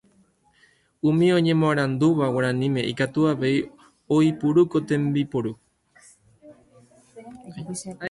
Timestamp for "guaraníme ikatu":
2.33-3.19